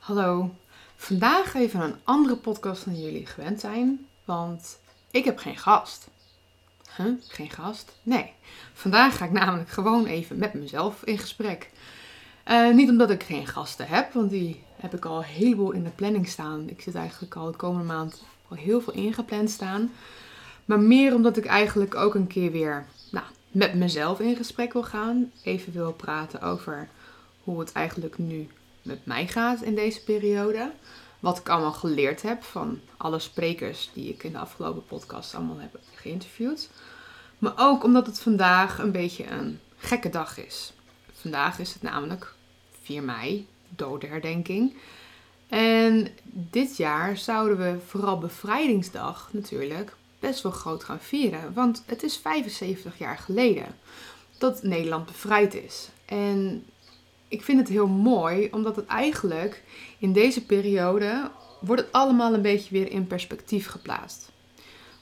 [0.00, 0.54] Hallo.
[0.96, 4.78] Vandaag even een andere podcast dan jullie gewend zijn, want
[5.10, 6.08] ik heb geen gast.
[6.96, 7.12] Huh?
[7.28, 7.92] Geen gast?
[8.02, 8.32] Nee.
[8.72, 11.70] Vandaag ga ik namelijk gewoon even met mezelf in gesprek.
[12.44, 15.84] Eh, niet omdat ik geen gasten heb, want die heb ik al een heleboel in
[15.84, 16.68] de planning staan.
[16.68, 19.92] Ik zit eigenlijk al de komende maand al heel veel ingepland staan.
[20.64, 24.84] Maar meer omdat ik eigenlijk ook een keer weer nou, met mezelf in gesprek wil
[24.84, 25.32] gaan.
[25.42, 26.88] Even wil praten over
[27.44, 28.48] hoe het eigenlijk nu
[28.82, 30.72] met mij gaat in deze periode.
[31.20, 35.58] Wat ik allemaal geleerd heb van alle sprekers die ik in de afgelopen podcast allemaal
[35.58, 36.70] heb geïnterviewd.
[37.38, 40.72] Maar ook omdat het vandaag een beetje een gekke dag is.
[41.12, 42.34] Vandaag is het namelijk
[42.82, 44.76] 4 mei, dodenherdenking.
[45.48, 51.52] En dit jaar zouden we vooral bevrijdingsdag natuurlijk best wel groot gaan vieren.
[51.52, 53.76] Want het is 75 jaar geleden
[54.38, 55.88] dat Nederland bevrijd is.
[56.04, 56.64] En
[57.30, 59.62] ik vind het heel mooi, omdat het eigenlijk
[59.98, 61.30] in deze periode
[61.60, 64.30] wordt het allemaal een beetje weer in perspectief geplaatst.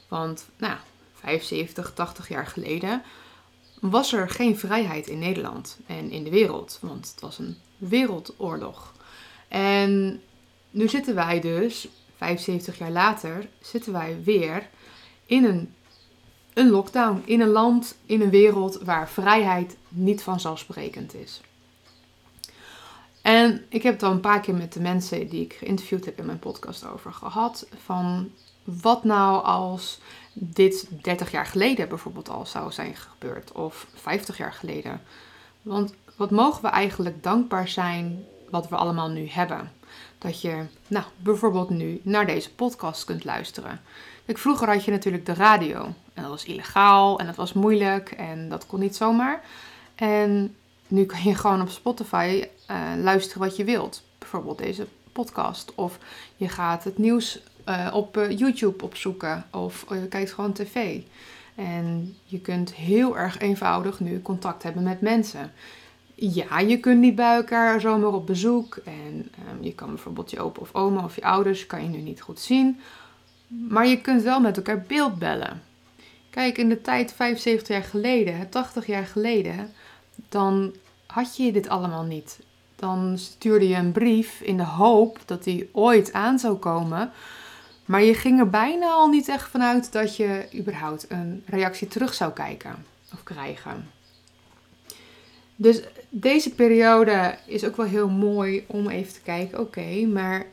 [0.09, 0.77] Want, nou,
[1.15, 3.03] 75, 80 jaar geleden
[3.81, 8.93] was er geen vrijheid in Nederland en in de wereld, want het was een wereldoorlog.
[9.49, 10.21] En
[10.71, 14.69] nu zitten wij dus, 75 jaar later, zitten wij weer
[15.27, 15.75] in een,
[16.55, 21.41] een lockdown, in een land, in een wereld waar vrijheid niet vanzelfsprekend is.
[23.29, 26.19] En ik heb het al een paar keer met de mensen die ik geïnterviewd heb
[26.19, 27.67] in mijn podcast over gehad.
[27.85, 28.31] Van
[28.65, 30.01] wat nou als
[30.33, 33.53] dit 30 jaar geleden bijvoorbeeld al zou zijn gebeurd.
[33.53, 35.01] Of 50 jaar geleden.
[35.63, 39.73] Want wat mogen we eigenlijk dankbaar zijn wat we allemaal nu hebben.
[40.19, 43.81] Dat je nou, bijvoorbeeld nu naar deze podcast kunt luisteren.
[44.25, 45.85] Ik vroeger had je natuurlijk de radio.
[46.15, 49.43] En dat was illegaal en dat was moeilijk en dat kon niet zomaar.
[49.95, 50.55] En
[50.89, 54.03] nu kan je gewoon op Spotify uh, luisteren wat je wilt.
[54.19, 55.73] Bijvoorbeeld deze podcast.
[55.75, 55.99] Of
[56.37, 59.45] je gaat het nieuws uh, op uh, YouTube opzoeken.
[59.51, 61.01] Of je kijkt gewoon tv.
[61.55, 65.53] En je kunt heel erg eenvoudig nu contact hebben met mensen.
[66.15, 68.77] Ja, je kunt niet bij elkaar zomaar op bezoek.
[68.85, 71.99] En um, je kan bijvoorbeeld je opa of oma of je ouders kan je nu
[71.99, 72.81] niet goed zien.
[73.49, 75.63] Maar je kunt wel met elkaar beeldbellen.
[76.31, 79.73] Kijk, in de tijd 75 jaar geleden, 80 jaar geleden,
[80.29, 80.75] dan
[81.07, 82.39] had je dit allemaal niet.
[82.77, 87.11] Dan stuurde je een brief in de hoop dat die ooit aan zou komen.
[87.85, 92.15] Maar je ging er bijna al niet echt vanuit dat je überhaupt een reactie terug
[92.15, 93.91] zou kijken of krijgen.
[95.57, 100.47] Dus deze periode is ook wel heel mooi om even te kijken, oké, maar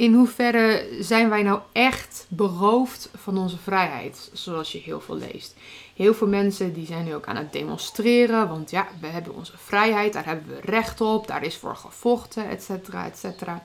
[0.00, 5.56] in hoeverre zijn wij nou echt beroofd van onze vrijheid, zoals je heel veel leest.
[5.94, 9.52] Heel veel mensen die zijn nu ook aan het demonstreren, want ja, we hebben onze
[9.56, 13.62] vrijheid, daar hebben we recht op, daar is voor gevochten, et cetera, et cetera.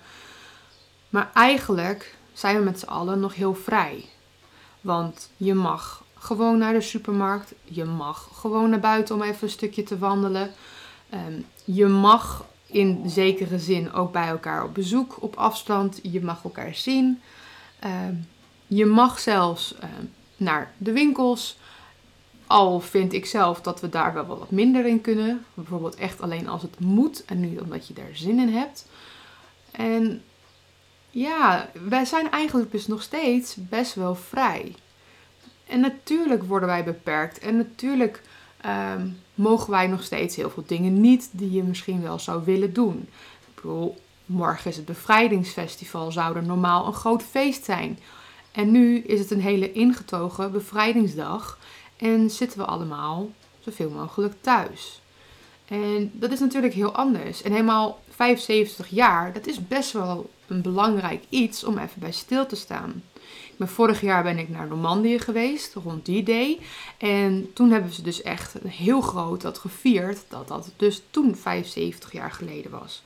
[1.09, 4.05] Maar eigenlijk zijn we met z'n allen nog heel vrij.
[4.81, 9.49] Want je mag gewoon naar de supermarkt, je mag gewoon naar buiten om even een
[9.49, 10.51] stukje te wandelen.
[11.13, 12.45] Um, je mag
[12.75, 15.99] in zekere zin ook bij elkaar op bezoek, op afstand.
[16.03, 17.21] Je mag elkaar zien.
[17.85, 17.91] Uh,
[18.67, 19.89] je mag zelfs uh,
[20.37, 21.57] naar de winkels.
[22.47, 25.45] Al vind ik zelf dat we daar wel wat minder in kunnen.
[25.53, 28.87] Bijvoorbeeld echt alleen als het moet en niet omdat je daar zin in hebt.
[29.71, 30.21] En
[31.09, 34.75] ja, wij zijn eigenlijk dus nog steeds best wel vrij.
[35.67, 37.39] En natuurlijk worden wij beperkt.
[37.39, 38.21] En natuurlijk
[38.65, 42.73] um, mogen wij nog steeds heel veel dingen niet die je misschien wel zou willen
[42.73, 43.07] doen.
[43.47, 47.99] Ik bedoel, morgen is het bevrijdingsfestival, zou er normaal een groot feest zijn.
[48.51, 51.57] En nu is het een hele ingetogen bevrijdingsdag
[51.97, 53.29] en zitten we allemaal
[53.59, 55.01] zoveel mogelijk thuis.
[55.67, 57.41] En dat is natuurlijk heel anders.
[57.41, 62.45] En helemaal 75 jaar, dat is best wel een belangrijk iets om even bij stil
[62.45, 63.03] te staan.
[63.57, 66.59] Maar vorig jaar ben ik naar Normandië geweest, rond die day.
[66.97, 72.11] En toen hebben ze dus echt heel groot dat gevierd, dat dat dus toen 75
[72.11, 73.03] jaar geleden was.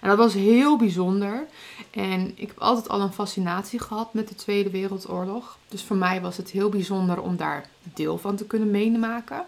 [0.00, 1.46] En dat was heel bijzonder.
[1.90, 5.58] En ik heb altijd al een fascinatie gehad met de Tweede Wereldoorlog.
[5.68, 9.44] Dus voor mij was het heel bijzonder om daar deel van te kunnen meemaken.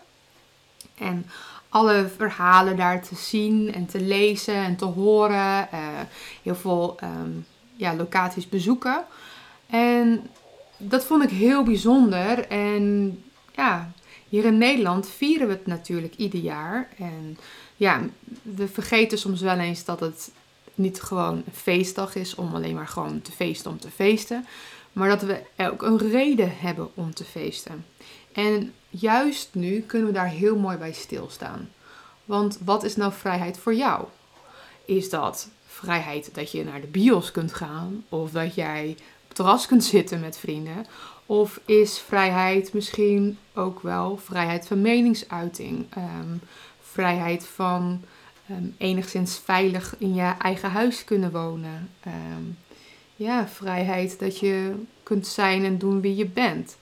[0.94, 1.26] En
[1.68, 5.68] alle verhalen daar te zien en te lezen en te horen.
[5.74, 5.78] Uh,
[6.42, 7.46] heel veel um,
[7.76, 9.04] ja, locaties bezoeken.
[9.70, 10.26] En
[10.76, 12.48] dat vond ik heel bijzonder.
[12.48, 13.18] En
[13.54, 13.92] ja,
[14.28, 16.88] hier in Nederland vieren we het natuurlijk ieder jaar.
[16.98, 17.38] En
[17.76, 18.00] ja,
[18.42, 20.30] we vergeten soms wel eens dat het
[20.74, 24.46] niet gewoon een feestdag is om alleen maar gewoon te feesten om te feesten.
[24.92, 27.84] Maar dat we ook een reden hebben om te feesten.
[28.32, 31.68] En juist nu kunnen we daar heel mooi bij stilstaan.
[32.24, 34.04] Want wat is nou vrijheid voor jou?
[34.88, 38.96] is dat vrijheid dat je naar de bios kunt gaan of dat jij
[39.38, 40.86] terras kunt zitten met vrienden?
[41.26, 45.86] Of is vrijheid misschien ook wel vrijheid van meningsuiting?
[45.90, 46.36] Ehm,
[46.80, 48.04] vrijheid van
[48.48, 51.90] ehm, enigszins veilig in je eigen huis kunnen wonen?
[52.00, 52.42] Ehm,
[53.16, 56.76] ja, vrijheid dat je kunt zijn en doen wie je bent.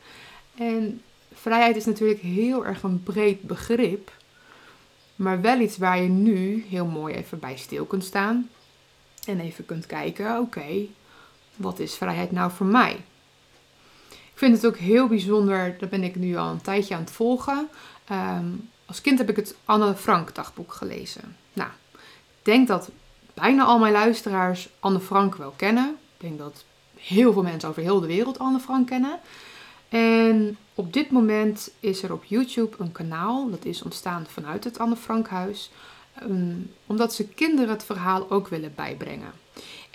[0.55, 1.03] En
[1.35, 4.12] vrijheid is natuurlijk heel erg een breed begrip.
[5.17, 8.49] Maar wel iets waar je nu heel mooi even bij stil kunt staan.
[9.26, 10.87] En even kunt kijken, oké,
[11.56, 13.05] wat is vrijheid nou voor mij?
[14.08, 17.11] Ik vind het ook heel bijzonder, daar ben ik nu al een tijdje aan het
[17.11, 17.69] volgen.
[18.05, 18.47] Ehm,
[18.87, 21.37] als kind heb ik het Anne Frank dagboek gelezen.
[21.53, 22.91] Nou, ik denk dat
[23.35, 25.97] bijna al mijn luisteraars Anne Frank wel kennen.
[26.17, 26.64] Ik denk dat
[26.97, 29.20] heel veel mensen over heel de wereld Anne Frank kennen.
[29.88, 34.79] En op dit moment is er op YouTube een kanaal, dat is ontstaan vanuit het
[34.79, 35.70] Anne Frankhuis,
[36.23, 39.32] um, omdat ze kinderen het verhaal ook willen bijbrengen.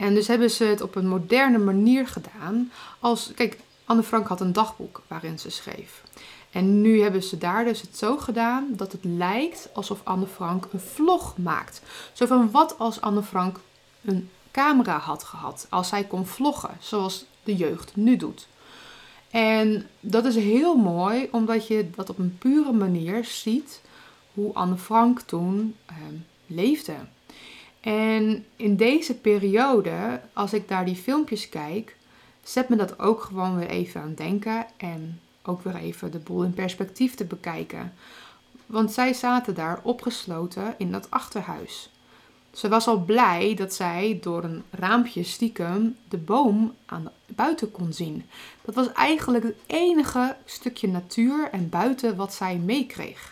[0.01, 2.71] En dus hebben ze het op een moderne manier gedaan.
[2.99, 6.03] Als, kijk, Anne Frank had een dagboek waarin ze schreef.
[6.51, 10.67] En nu hebben ze daar dus het zo gedaan dat het lijkt alsof Anne Frank
[10.71, 11.81] een vlog maakt.
[12.13, 13.59] Zo van wat als Anne Frank
[14.05, 18.47] een camera had gehad, als zij kon vloggen, zoals de jeugd nu doet.
[19.29, 23.81] En dat is heel mooi, omdat je dat op een pure manier ziet
[24.33, 26.15] hoe Anne Frank toen ehm,
[26.45, 26.93] leefde.
[27.81, 31.95] En in deze periode, als ik naar die filmpjes kijk,
[32.43, 36.43] zet me dat ook gewoon weer even aan denken en ook weer even de boel
[36.43, 37.93] in perspectief te bekijken.
[38.65, 41.89] Want zij zaten daar opgesloten in dat achterhuis.
[42.51, 47.71] Ze was al blij dat zij door een raampje stiekem de boom aan de buiten
[47.71, 48.25] kon zien.
[48.61, 53.30] Dat was eigenlijk het enige stukje natuur en buiten wat zij meekreeg.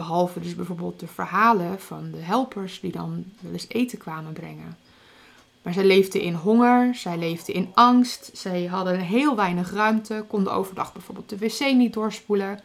[0.00, 4.78] Behalve dus bijvoorbeeld de verhalen van de helpers die dan wel eens eten kwamen brengen.
[5.62, 10.52] Maar zij leefde in honger, zij leefde in angst, zij hadden heel weinig ruimte, konden
[10.52, 12.60] overdag bijvoorbeeld de wc niet doorspoelen.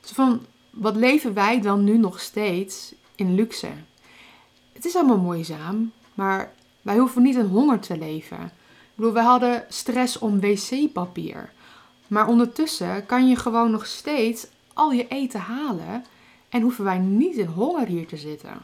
[0.00, 3.70] Zo van, wat leven wij dan nu nog steeds in luxe?
[4.72, 6.52] Het is allemaal moeizaam, maar
[6.82, 8.44] wij hoeven niet in honger te leven.
[8.44, 11.52] Ik bedoel, wij hadden stress om wc-papier.
[12.06, 16.04] Maar ondertussen kan je gewoon nog steeds al je eten halen
[16.56, 18.62] en hoeven wij niet in honger hier te zitten.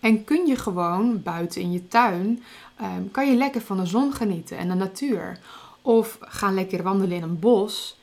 [0.00, 2.42] En kun je gewoon buiten in je tuin,
[2.82, 5.38] um, kan je lekker van de zon genieten en de natuur.
[5.82, 7.98] Of gaan lekker wandelen in een bos.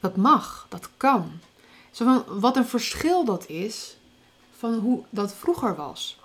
[0.00, 1.30] Dat mag, dat kan.
[1.90, 3.96] Zo van, wat een verschil dat is
[4.56, 6.18] van hoe dat vroeger was.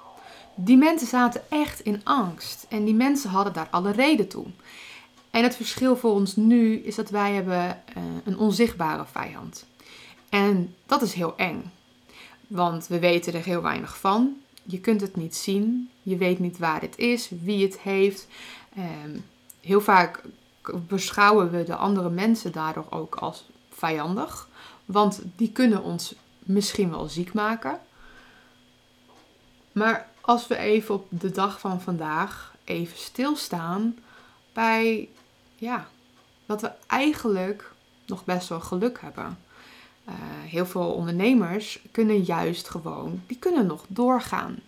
[0.55, 4.45] Die mensen zaten echt in angst en die mensen hadden daar alle reden toe.
[5.29, 9.65] En het verschil voor ons nu is dat wij hebben uh, een onzichtbare vijand.
[10.29, 11.71] En dat is heel eng.
[12.47, 14.37] Want we weten er heel weinig van.
[14.63, 15.89] Je kunt het niet zien.
[16.01, 18.27] Je weet niet waar het is, wie het heeft.
[18.77, 19.25] Um,
[19.61, 20.23] heel vaak
[20.87, 24.47] beschouwen we de andere mensen daardoor ook als vijandig.
[24.85, 27.79] Want die kunnen ons misschien wel ziek maken.
[29.71, 33.97] Maar als we even op de dag van vandaag even stilstaan
[34.53, 35.09] bij
[35.55, 35.87] ja,
[36.45, 37.71] dat we eigenlijk
[38.05, 39.37] nog best wel geluk hebben.
[40.09, 40.15] Uh,
[40.51, 44.59] heel veel ondernemers kunnen juist gewoon, die kunnen nog doorgaan.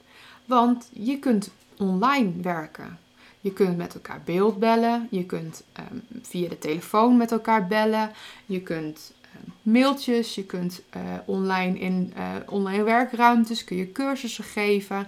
[0.46, 3.00] Want je kunt online werken.
[3.42, 5.08] Je kunt met elkaar beeld bellen.
[5.12, 8.12] Je kunt um, via de telefoon met elkaar bellen.
[8.46, 9.14] Je kunt
[9.62, 15.08] mailtjes, je kunt uh, online in uh, online werkruimtes, kun je cursussen geven.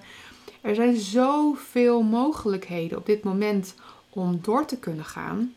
[0.61, 3.75] Er zijn zoveel mogelijkheden op dit moment
[4.09, 5.53] om door te kunnen gaan.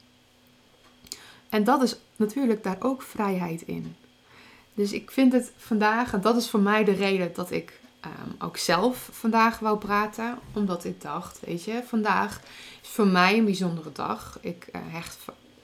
[1.48, 3.94] En dat is natuurlijk daar ook vrijheid in.
[4.76, 8.34] Dus ik vind het vandaag, en dat is voor mij de reden dat ik um,
[8.38, 10.38] ook zelf vandaag wou praten.
[10.52, 12.40] Omdat ik dacht, weet je, vandaag
[12.82, 14.38] is voor mij een bijzondere dag.
[14.40, 15.18] Ik uh, hecht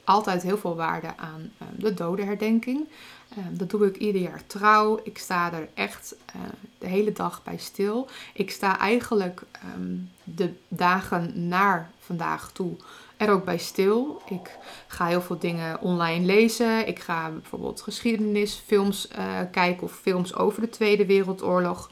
[0.04, 2.88] altijd heel veel waarde aan um, de dodenherdenking.
[3.38, 5.00] Um, dat doe ik ieder jaar trouw.
[5.04, 6.42] Ik sta er echt uh,
[6.78, 8.08] de hele dag bij stil.
[8.32, 9.42] Ik sta eigenlijk
[10.24, 12.76] de dagen naar vandaag toe
[13.26, 14.22] er ook bij stil.
[14.26, 16.86] Ik ga heel veel dingen online lezen.
[16.86, 21.90] Ik ga bijvoorbeeld geschiedenisfilms uh, kijken of films over de Tweede Wereldoorlog.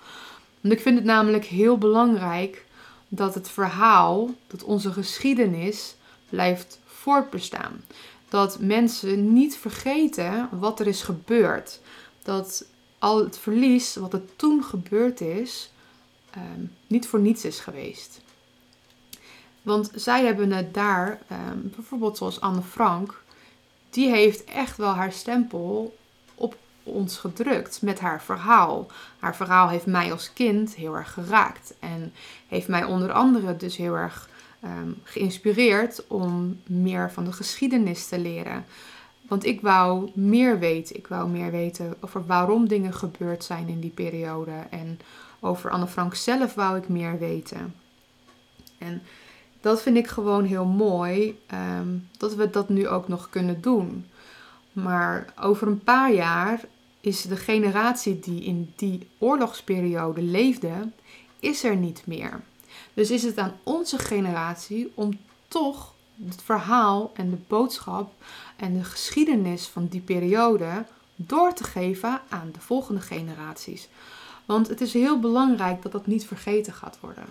[0.61, 2.65] Want ik vind het namelijk heel belangrijk
[3.09, 5.95] dat het verhaal, dat onze geschiedenis
[6.29, 7.85] blijft voortbestaan.
[8.29, 11.81] Dat mensen niet vergeten wat er is gebeurd.
[12.23, 12.65] Dat
[12.99, 15.71] al het verlies wat er toen gebeurd is,
[16.37, 18.21] um, niet voor niets is geweest.
[19.63, 23.23] Want zij hebben het daar, um, bijvoorbeeld zoals Anne Frank,
[23.91, 25.97] die heeft echt wel haar stempel
[26.35, 28.87] op ons gedrukt met haar verhaal.
[29.19, 31.75] Haar verhaal heeft mij als kind heel erg geraakt.
[31.79, 32.13] En
[32.49, 34.29] heeft mij onder andere dus heel erg
[34.65, 38.65] um, geïnspireerd om meer van de geschiedenis te leren.
[39.23, 40.97] Want ik wou meer weten.
[40.97, 44.53] Ik wou meer weten over waarom dingen gebeurd zijn in die periode.
[44.71, 45.01] En
[45.41, 47.75] over Anne Frank zelf wou ik meer weten.
[48.79, 49.03] En
[49.61, 54.07] dat vind ik gewoon heel mooi ehm, dat we dat nu ook nog kunnen doen.
[54.73, 56.61] Maar over een paar jaar
[57.01, 60.73] is de generatie die in die oorlogsperiode leefde,
[61.41, 62.41] is er niet meer.
[62.95, 65.95] Dus is het aan onze generatie om toch
[66.29, 68.13] het verhaal en de boodschap
[68.57, 70.85] en de geschiedenis van die periode
[71.17, 73.89] door te geven aan de volgende generaties.
[74.45, 77.25] Want het is heel belangrijk dat dat niet vergeten gaat worden.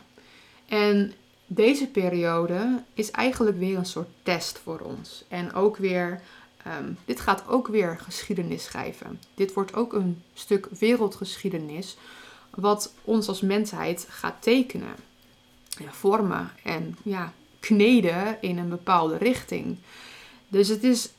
[0.65, 1.13] En
[1.51, 5.24] deze periode is eigenlijk weer een soort test voor ons.
[5.27, 6.22] En ook weer,
[6.68, 9.20] um, dit gaat ook weer geschiedenis schrijven.
[9.34, 11.98] Dit wordt ook een stuk wereldgeschiedenis,
[12.50, 14.96] wat ons als mensheid gaat tekenen,
[15.88, 19.77] vormen en ja, kneden in een bepaalde richting.
[20.48, 21.10] Dus het is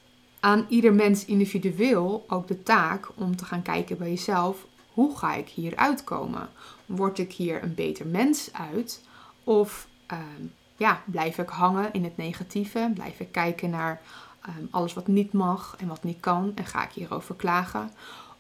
[0.41, 5.35] aan ieder mens individueel ook de taak om te gaan kijken bij jezelf: hoe ga
[5.35, 6.49] ik hier uitkomen?
[6.87, 9.01] Word ik hier een beter mens uit?
[9.45, 12.91] Of Ehm, ja, blijf ik hangen in het negatieve?
[12.95, 14.01] Blijf ik kijken naar
[14.41, 17.91] ehm, alles wat niet mag en wat niet kan en ga ik hierover klagen?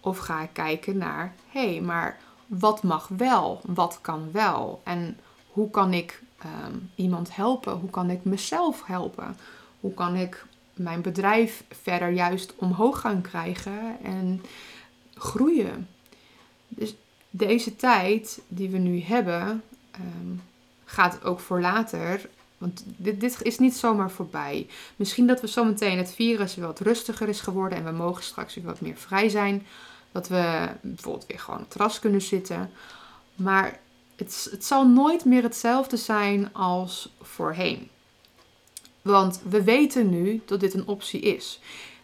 [0.00, 3.60] Of ga ik kijken naar, hé, hey, maar wat mag wel?
[3.66, 4.80] Wat kan wel?
[4.84, 7.72] En hoe kan ik ehm, iemand helpen?
[7.72, 9.36] Hoe kan ik mezelf helpen?
[9.80, 14.42] Hoe kan ik mijn bedrijf verder juist omhoog gaan krijgen en
[15.14, 15.88] groeien?
[16.68, 16.94] Dus
[17.30, 19.62] deze tijd die we nu hebben,
[20.90, 22.28] gaat ook voor later.
[22.59, 24.66] Want dit, dit is niet zomaar voorbij.
[24.97, 28.64] Misschien dat we zometeen het virus wat rustiger is geworden en we mogen straks weer
[28.64, 29.66] wat meer vrij zijn.
[30.12, 32.70] Dat we bijvoorbeeld weer gewoon op het terras kunnen zitten.
[33.35, 33.78] Maar
[34.16, 37.88] het, het zal nooit meer hetzelfde zijn als voorheen.
[39.02, 41.61] Want we weten nu dat dit een optie is.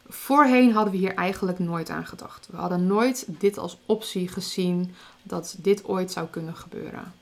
[0.08, 2.48] Voorheen hadden we hier eigenlijk nooit aan gedacht.
[2.50, 7.14] We hadden nooit dit als optie gezien dat dit ooit zou kunnen gebeuren.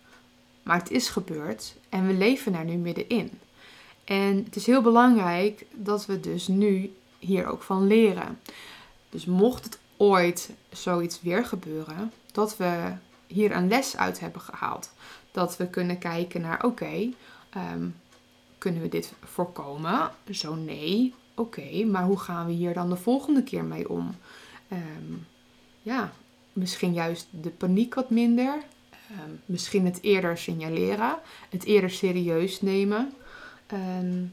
[0.65, 3.31] Maar het is gebeurd en we leven er nu middenin.
[4.05, 8.39] En het is heel belangrijk dat we dus nu hier ook van leren.
[9.11, 12.93] Dus mocht het ooit zoiets weer gebeuren, dat we
[13.27, 14.93] hier een les uit hebben gehaald.
[15.33, 17.11] Dat we kunnen kijken naar, oké,
[17.51, 17.89] ehm,
[18.59, 20.11] kunnen we dit voorkomen?
[20.31, 24.17] Zo nee, oké, maar hoe gaan we hier dan de volgende keer mee om?
[24.69, 25.13] Ehm,
[25.83, 26.13] ja,
[26.53, 28.63] misschien juist de paniek wat minder.
[29.11, 31.17] Ehm, misschien het eerder signaleren,
[31.51, 33.13] het eerder serieus nemen.
[33.67, 34.25] Ehm,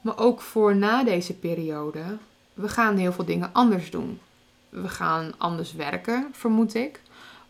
[0.00, 2.02] maar ook voor na deze periode,
[2.54, 4.20] we gaan heel veel dingen anders doen.
[4.68, 7.00] We gaan anders werken, vermoed ik.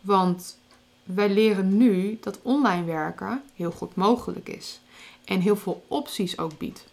[0.01, 0.57] Want
[1.03, 4.79] wij leren nu dat online werken heel goed mogelijk is.
[5.25, 6.85] En heel veel opties ook biedt.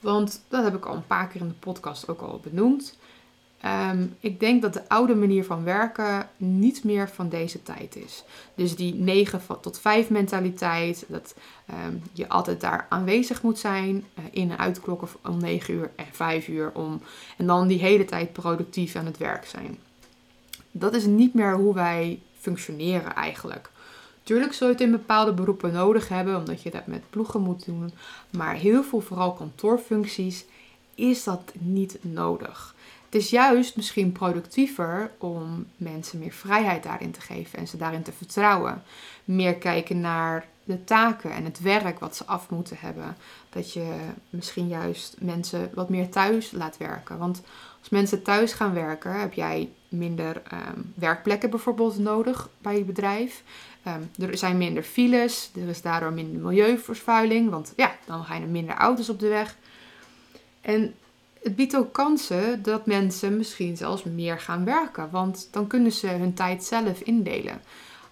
[0.00, 2.98] Want dat heb ik al een paar keer in de podcast ook al benoemd.
[3.64, 8.24] Ehm, ik denk dat de oude manier van werken niet meer van deze tijd is.
[8.54, 11.34] Dus die 9 tot 5 mentaliteit, dat
[11.86, 16.06] um, je altijd daar aanwezig moet zijn, uh, in- en uitklokken om 9 uur en
[16.12, 17.00] 5 uur om.
[17.36, 19.78] En dan die hele tijd productief aan het werk zijn.
[20.70, 23.70] Dat is niet meer hoe wij functioneren eigenlijk.
[24.22, 27.64] Tuurlijk zul je het in bepaalde beroepen nodig hebben, omdat je dat met ploegen moet
[27.64, 27.92] doen.
[28.30, 30.44] Maar heel veel, vooral kantoorfuncties,
[30.94, 32.73] is dat niet nodig.
[33.14, 38.02] Het is juist misschien productiever om mensen meer vrijheid daarin te geven en ze daarin
[38.02, 38.82] te vertrouwen.
[39.24, 43.16] Meer kijken naar de taken en het werk wat ze af moeten hebben.
[43.50, 43.96] Dat je
[44.30, 47.18] misschien juist mensen wat meer thuis laat werken.
[47.18, 47.42] Want
[47.80, 53.42] als mensen thuis gaan werken, heb jij minder ehm, werkplekken bijvoorbeeld nodig bij je bedrijf.
[53.82, 58.48] Ehm, er zijn minder files, er is daardoor minder milieuvervuiling, want ja, dan gaan er
[58.48, 59.56] minder auto's op de weg.
[60.60, 60.94] En
[61.44, 66.06] het biedt ook kansen dat mensen misschien zelfs meer gaan werken, want dan kunnen ze
[66.06, 67.62] hun tijd zelf indelen.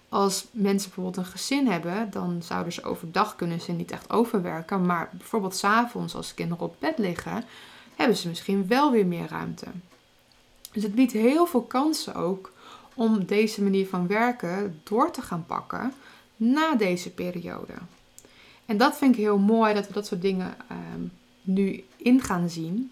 [0.09, 4.85] Als mensen bijvoorbeeld een gezin hebben, dan zouden ze overdag kunnen ze niet echt overwerken,
[4.85, 7.43] maar bijvoorbeeld s'avonds als kinderen op bed liggen,
[7.95, 9.65] hebben ze misschien wel weer meer ruimte.
[10.71, 12.51] Dus het biedt heel veel kansen ook
[12.93, 15.93] om deze manier van werken door te gaan pakken
[16.35, 17.73] na deze periode.
[18.65, 21.01] En dat vind ik heel mooi dat we dat soort dingen ehm,
[21.41, 22.91] nu in gaan zien.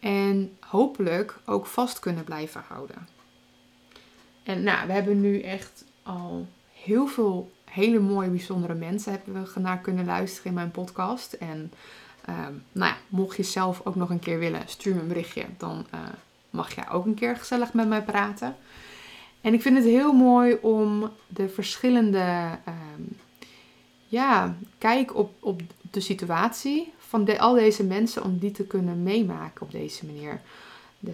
[0.00, 3.08] En hopelijk ook vast kunnen blijven houden.
[4.42, 9.60] En nou, we hebben nu echt al heel veel hele mooie, bijzondere mensen hebben we
[9.60, 11.32] naar kunnen luisteren in mijn podcast.
[11.32, 11.72] En
[12.28, 15.44] um, nou ja, mocht je zelf ook nog een keer willen, stuur me een berichtje.
[15.56, 16.00] Dan uh,
[16.50, 18.56] mag jij ook een keer gezellig met mij praten.
[19.40, 23.16] En ik vind het heel mooi om de verschillende um,
[24.06, 29.62] ja, kijk op, op de situatie van al deze mensen om die te kunnen meemaken
[29.62, 30.40] op deze manier.
[30.98, 31.12] De,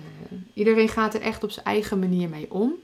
[0.54, 2.74] iedereen gaat er echt op zijn eigen manier mee om.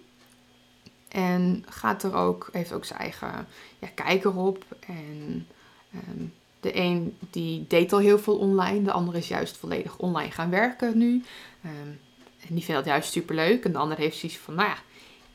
[1.08, 3.46] En gaat er ook, heeft ook zijn eigen
[3.78, 4.64] ja, kijk erop.
[4.86, 5.46] En
[5.92, 6.24] ehm,
[6.60, 10.50] de een die deed al heel veel online, de andere is juist volledig online gaan
[10.50, 11.24] werken nu.
[11.64, 11.98] Um,
[12.48, 13.64] en die vindt dat juist super leuk.
[13.64, 14.76] En de ander heeft zoiets van, nou ja,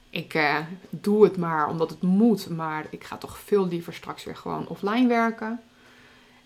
[0.10, 0.58] ik uh,
[0.90, 4.68] doe het maar omdat het moet, maar ik ga toch veel liever straks weer gewoon
[4.68, 5.62] offline werken.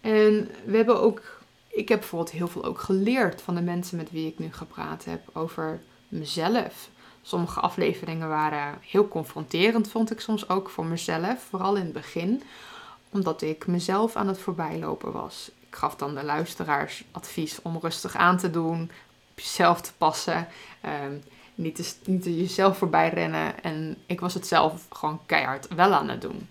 [0.01, 4.11] En we hebben ook, ik heb bijvoorbeeld heel veel ook geleerd van de mensen met
[4.11, 6.89] wie ik nu gepraat heb over mezelf.
[7.21, 12.43] Sommige afleveringen waren heel confronterend, vond ik soms ook voor mezelf, vooral in het begin,
[13.09, 15.51] omdat ik mezelf aan het voorbijlopen was.
[15.59, 18.91] Ik gaf dan de luisteraars advies om rustig aan te doen,
[19.31, 20.47] op jezelf te passen.
[21.05, 21.23] Um,
[21.55, 23.63] niet, te, niet te jezelf voorbij rennen.
[23.63, 26.47] En ik was het zelf gewoon keihard wel aan het doen.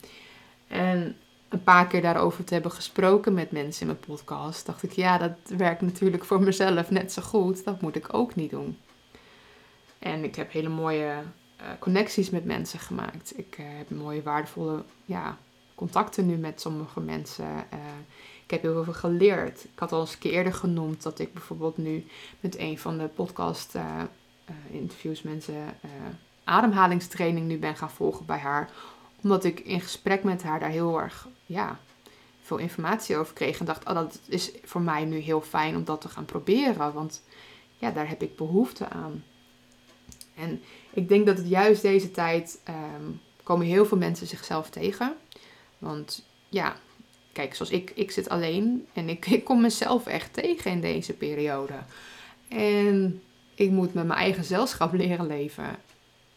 [0.69, 1.16] En
[1.50, 5.19] een paar keer daarover te hebben gesproken met mensen in mijn podcast, dacht ik, ja,
[5.19, 7.64] dat werkt natuurlijk voor mezelf net zo goed.
[7.64, 8.78] Dat moet ik ook niet doen.
[9.99, 11.12] En ik heb hele mooie
[11.61, 13.38] uh, connecties met mensen gemaakt.
[13.38, 15.38] Ik uh, heb mooie, waardevolle ja,
[15.75, 17.45] contacten nu met sommige mensen.
[17.47, 17.78] Uh,
[18.45, 19.64] ik heb heel veel geleerd.
[19.64, 22.07] Ik had al eens een keer eerder genoemd dat ik bijvoorbeeld nu
[22.40, 23.75] met een van de podcast
[24.71, 25.54] interviews mensen
[26.45, 28.71] ademhalingstraining nu ben gaan volgen bij haar.
[29.22, 31.78] Omdat ik in gesprek met haar daar heel erg ja,
[32.42, 33.58] veel informatie over kreeg.
[33.58, 36.92] En dacht, oh, dat is voor mij nu heel fijn om dat te gaan proberen.
[36.92, 37.22] Want
[37.78, 39.24] ja, daar heb ik behoefte aan.
[40.34, 45.16] En ik denk dat het juist deze tijd um, komen heel veel mensen zichzelf tegen.
[45.78, 46.76] Want ja,
[47.32, 51.12] kijk, zoals ik, ik zit alleen en ik, ik kom mezelf echt tegen in deze
[51.12, 51.78] periode.
[52.48, 53.22] En
[53.54, 55.76] ik moet met mijn eigen zelfschap leren leven.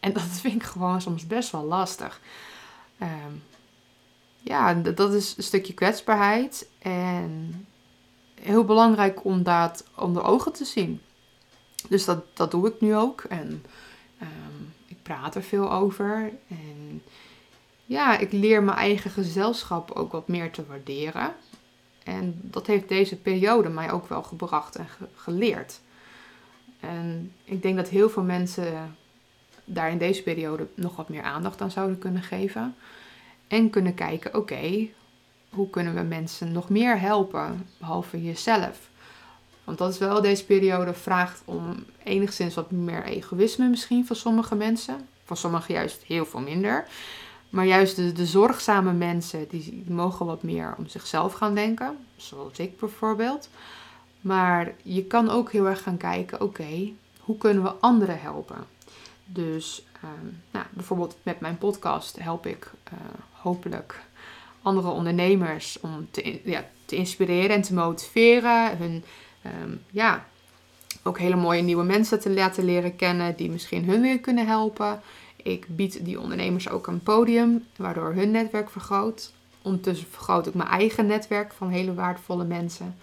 [0.00, 2.20] En dat vind ik gewoon soms best wel lastig.
[3.02, 3.42] Um,
[4.40, 6.68] ja, dat is een stukje kwetsbaarheid.
[6.78, 7.66] En
[8.40, 11.00] heel belangrijk om dat onder ogen te zien.
[11.88, 13.20] Dus dat, dat doe ik nu ook.
[13.20, 13.64] En
[14.22, 16.32] um, ik praat er veel over.
[16.48, 17.02] En
[17.86, 21.34] ja, ik leer mijn eigen gezelschap ook wat meer te waarderen.
[22.04, 25.80] En dat heeft deze periode mij ook wel gebracht en ge geleerd.
[26.80, 28.96] En ik denk dat heel veel mensen
[29.64, 32.74] daar in deze periode nog wat meer aandacht aan zouden kunnen geven.
[33.48, 34.88] En kunnen kijken, oké,
[35.50, 38.92] hoe kunnen we mensen nog meer helpen, behalve jezelf?
[39.64, 44.54] Want dat is wel deze periode vraagt om enigszins wat meer egoïsme misschien van sommige
[44.54, 45.08] mensen.
[45.24, 46.86] Van sommigen juist heel veel minder.
[47.50, 51.96] Maar juist de, zorgzame mensen, die mogen wat meer om zichzelf gaan denken.
[52.16, 53.48] Zoals ik bijvoorbeeld.
[54.20, 58.66] Maar je kan ook heel erg gaan kijken, oké, hoe kunnen we anderen helpen?
[59.24, 62.98] Dus ehm, nou, bijvoorbeeld met mijn podcast help ik uh,
[63.30, 64.02] hopelijk
[64.62, 68.76] andere ondernemers om te, ja, te inspireren en te motiveren.
[68.76, 69.04] Hun
[69.62, 70.26] um, ja,
[71.02, 75.00] ook hele mooie nieuwe mensen te laten leren kennen die misschien hun weer kunnen helpen.
[75.36, 79.32] Ik bied die ondernemers ook een podium waardoor hun netwerk vergroot.
[79.62, 82.96] Ondertussen vergroot ik mijn eigen netwerk van hele waardevolle mensen.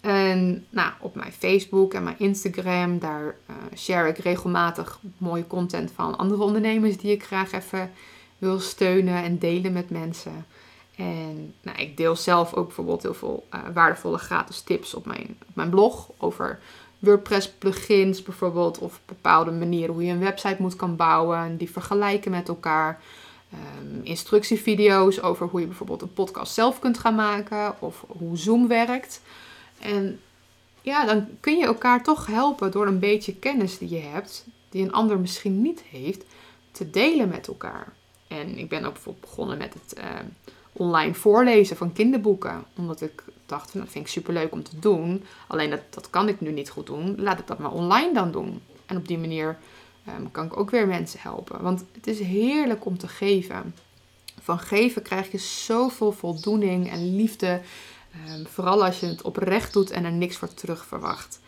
[0.00, 5.92] En nou, op mijn Facebook en mijn Instagram, daar uh, share ik regelmatig mooie content
[5.94, 7.90] van andere ondernemers die ik graag even
[8.38, 10.46] wil steunen en delen met mensen.
[10.96, 15.36] En nou, ik deel zelf ook bijvoorbeeld heel veel uh, waardevolle gratis tips op mijn,
[15.54, 16.58] mijn blog over
[16.98, 21.70] WordPress plugins bijvoorbeeld of bepaalde manieren hoe je een website moet kan bouwen en die
[21.70, 23.00] vergelijken met elkaar.
[23.52, 28.68] Um, instructievideo's over hoe je bijvoorbeeld een podcast zelf kunt gaan maken of hoe Zoom
[28.68, 29.20] werkt.
[29.80, 30.20] En
[30.82, 34.84] ja, dan kun je elkaar toch helpen door een beetje kennis die je hebt, die
[34.84, 36.24] een ander misschien niet heeft,
[36.72, 37.92] te delen met elkaar.
[38.28, 40.04] En ik ben ook bijvoorbeeld begonnen met het uh,
[40.72, 42.64] online voorlezen van kinderboeken.
[42.76, 45.24] Omdat ik dacht, dat vind ik superleuk om te doen.
[45.46, 47.14] Alleen dat, dat kan ik nu niet goed doen.
[47.18, 48.62] Laat ik dat maar online dan doen.
[48.86, 49.58] En op die manier
[50.08, 51.62] um, kan ik ook weer mensen helpen.
[51.62, 53.74] Want het is heerlijk om te geven.
[54.40, 57.60] Van geven krijg je zoveel voldoening en liefde.
[58.26, 61.40] Um, vooral als je het oprecht doet en er niks voor terug verwacht.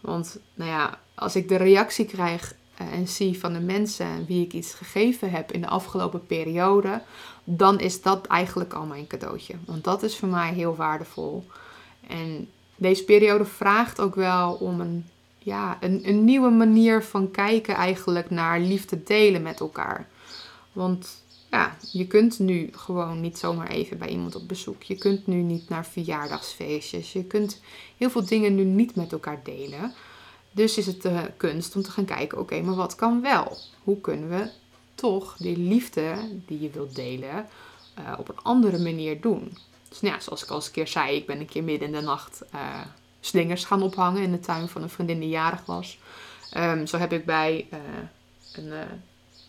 [0.00, 4.44] Want nou ja, als ik de reactie krijg uh, en zie van de mensen wie
[4.44, 7.02] ik iets gegeven heb in de afgelopen periode,
[7.44, 9.54] dan is dat eigenlijk al mijn cadeautje.
[9.66, 11.46] Want dat is voor mij heel waardevol.
[12.06, 15.06] En deze periode vraagt ook wel om een,
[15.38, 20.08] ja, een, een nieuwe manier van kijken eigenlijk naar liefde delen met elkaar.
[20.72, 21.23] Want
[21.54, 24.82] ja, je kunt nu gewoon niet zomaar even bij iemand op bezoek.
[24.82, 27.12] Je kunt nu niet naar verjaardagsfeestjes.
[27.12, 27.60] Je kunt
[27.96, 29.92] heel veel dingen nu niet met elkaar delen.
[30.50, 33.58] Dus is het de kunst om te gaan kijken, oké, maar wat kan wel?
[33.82, 34.50] Hoe kunnen we
[34.94, 36.14] toch die liefde
[36.46, 37.48] die je wilt delen
[37.94, 39.56] eh, op een andere manier doen?
[39.88, 41.88] Dus nou ja, zoals ik al eens een keer zei, ik ben een keer midden
[41.88, 42.80] in de nacht uh,
[43.20, 45.98] slingers gaan ophangen in de tuin van een vriendin die jarig was.
[46.50, 47.78] Ehm, zo heb ik bij uh,
[48.52, 48.72] een,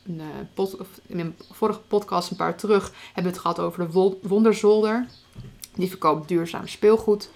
[0.08, 0.22] een
[0.54, 5.08] pod, in een vorige podcast een paar terug hebben we het gehad over de Wonderzolder.
[5.76, 7.30] Die verkoopt duurzaam speelgoed.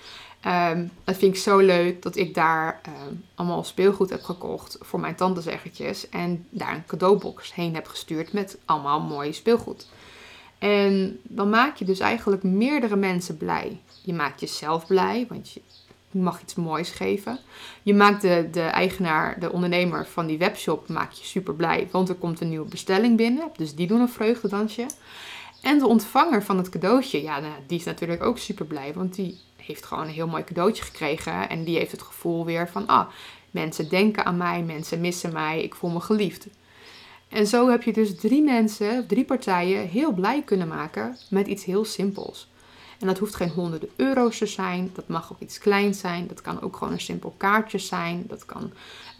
[0.45, 4.99] Um, dat vind ik zo leuk dat ik daar ehm, allemaal speelgoed heb gekocht voor
[4.99, 6.09] mijn tandenzeggetjes.
[6.09, 9.87] En daar een cadeaubox heen heb gestuurd met allemaal mooi speelgoed.
[10.57, 13.81] En dan maak je dus eigenlijk meerdere mensen blij.
[14.01, 15.61] Je maakt jezelf blij, want je
[16.11, 17.39] mag iets moois geven.
[17.83, 22.09] Je maakt de, de eigenaar, de ondernemer van die webshop, maak je super blij, want
[22.09, 23.51] er komt een nieuwe bestelling binnen.
[23.55, 24.85] Dus die doen een vreugdedansje.
[25.61, 29.15] En de ontvanger van het cadeautje, ja, nou, die is natuurlijk ook super blij, want
[29.15, 31.49] die heeft gewoon een heel mooi cadeautje gekregen.
[31.49, 33.07] En die heeft het gevoel weer van, ah,
[33.51, 36.47] mensen denken aan mij, mensen missen mij, ik voel me geliefd.
[37.29, 41.65] En zo heb je dus drie mensen, drie partijen heel blij kunnen maken met iets
[41.65, 42.48] heel simpels.
[42.99, 46.41] En dat hoeft geen honderden euro's te zijn, dat mag ook iets kleins zijn, dat
[46.41, 48.71] kan ook gewoon een simpel kaartje zijn, dat kan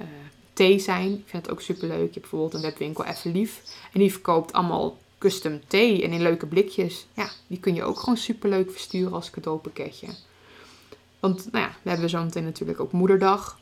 [0.01, 0.07] uh,
[0.53, 1.11] thee zijn.
[1.11, 1.97] Ik vind het ook super leuk.
[1.97, 3.61] Je hebt bijvoorbeeld een webwinkel Even Lief
[3.93, 7.07] en die verkoopt allemaal custom thee en in leuke blikjes.
[7.13, 10.07] Ja, die kun je ook gewoon super leuk versturen als cadeaupakketje.
[11.19, 13.59] Want nou ja, we hebben zo meteen natuurlijk ook moederdag.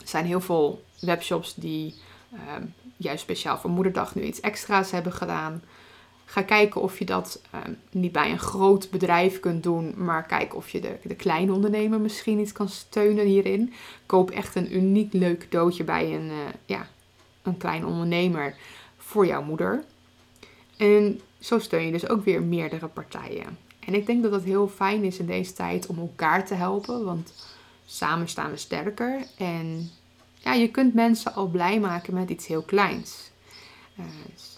[0.00, 1.94] Er zijn heel veel webshops die
[2.32, 2.64] ehm,
[2.96, 5.62] juist speciaal voor moederdag nu iets extra's hebben gedaan.
[6.30, 10.54] Ga kijken of je dat ehm, niet bij een groot bedrijf kunt doen, maar kijk
[10.56, 13.72] of je de, de kleine ondernemer misschien iets kan steunen hierin.
[14.06, 16.86] Koop echt een uniek leuk cadeautje bij een, uh, ja,
[17.42, 18.54] een klein ondernemer
[18.96, 19.84] voor jouw moeder.
[20.76, 23.58] En zo steun je dus ook weer meerdere partijen.
[23.80, 27.04] En ik denk dat het heel fijn is in deze tijd om elkaar te helpen,
[27.04, 27.32] want
[27.86, 29.26] samen staan we sterker.
[29.36, 29.90] En
[30.34, 33.29] ja, je kunt mensen al blij maken met iets heel kleins.
[34.00, 34.06] Uh,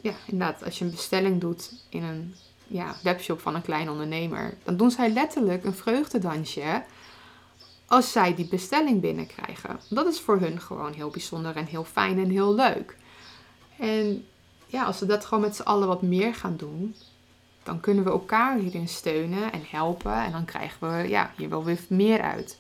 [0.02, 2.34] ja, inderdaad, als je een bestelling doet in een
[2.66, 6.82] ja, webshop van een klein ondernemer, dan doen zij letterlijk een vreugdedansje
[7.86, 9.80] als zij die bestelling binnenkrijgen.
[9.88, 12.96] Dat is voor hun gewoon heel bijzonder en heel fijn en heel leuk.
[13.78, 14.26] En
[14.66, 16.94] ja, als we dat gewoon met z'n allen wat meer gaan doen,
[17.62, 20.14] dan kunnen we elkaar hierin steunen en helpen.
[20.14, 22.58] En dan krijgen we ja, hier wel weer meer uit.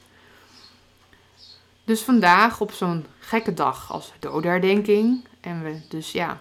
[1.84, 5.24] Dus vandaag op zo'n gekke dag als dodenherdenking.
[5.40, 6.40] En we dus ja,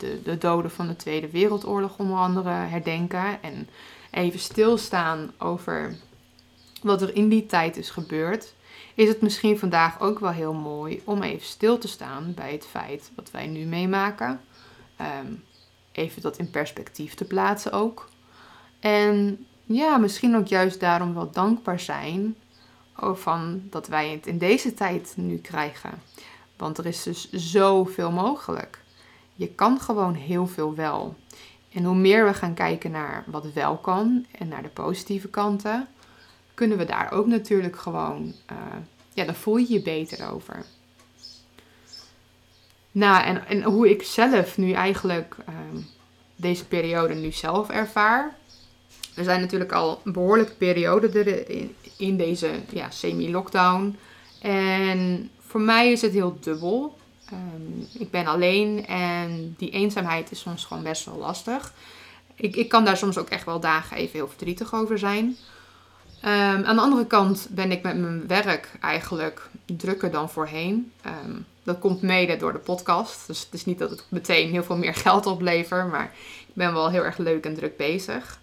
[0.00, 3.42] de, de doden van de Tweede Wereldoorlog onder andere herdenken.
[3.42, 3.68] En
[4.10, 5.96] even stilstaan over
[6.82, 8.54] wat er in die tijd is gebeurd.
[8.94, 12.66] Is het misschien vandaag ook wel heel mooi om even stil te staan bij het
[12.66, 14.40] feit wat wij nu meemaken.
[15.00, 15.44] Um,
[15.92, 18.08] even dat in perspectief te plaatsen ook.
[18.80, 22.36] En ja, misschien ook juist daarom wel dankbaar zijn
[23.12, 26.02] van dat wij het in deze tijd nu krijgen.
[26.56, 28.82] Want er is dus zoveel mogelijk.
[29.40, 31.16] Je kan gewoon heel veel wel.
[31.72, 35.88] En hoe meer we gaan kijken naar wat wel kan en naar de positieve kanten,
[36.54, 38.56] kunnen we daar ook natuurlijk gewoon, uh,
[39.14, 40.64] ja, dan voel je je beter over.
[42.92, 45.86] Nou, en, en hoe ik zelf nu eigenlijk um,
[46.36, 48.36] deze periode nu zelf ervaar.
[49.14, 53.96] Er zijn natuurlijk al behoorlijke periode in, in deze ja, semi-lockdown.
[54.40, 56.98] En voor mij is het heel dubbel.
[57.32, 61.72] Um, ik ben alleen en die eenzaamheid is soms gewoon best wel lastig.
[62.34, 65.24] Ik, ik kan daar soms ook echt wel dagen even heel verdrietig over zijn.
[66.24, 70.92] Um, aan de andere kant ben ik met mijn werk eigenlijk drukker dan voorheen.
[71.06, 73.26] Um, dat komt mede door de podcast.
[73.26, 76.12] Dus het is niet dat het meteen heel veel meer geld oplevert, maar
[76.48, 78.38] ik ben wel heel erg leuk en druk bezig.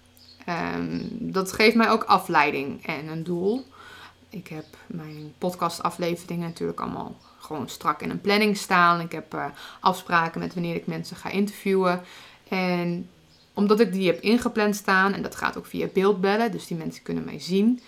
[1.10, 3.65] Dat geeft mij ook afleiding en een doel.
[4.30, 9.00] Ik heb mijn podcastafleveringen natuurlijk allemaal gewoon strak in een planning staan.
[9.00, 9.45] Ik heb uh,
[9.80, 12.02] afspraken met wanneer ik mensen ga interviewen.
[12.47, 13.10] En
[13.54, 17.04] omdat ik die heb ingepland staan, en dat gaat ook via beeldbellen, dus die mensen
[17.04, 17.82] kunnen mij zien,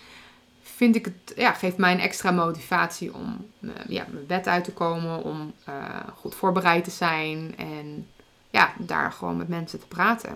[0.62, 4.64] vind ik het, ja, geeft mij een extra motivatie om uh, ja, mijn bed uit
[4.64, 5.74] te komen, om uh,
[6.16, 8.06] goed voorbereid te zijn en
[8.50, 10.30] ja, daar gewoon met mensen te praten.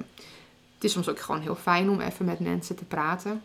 [0.75, 3.43] Het is soms ook gewoon heel fijn om even met mensen te praten.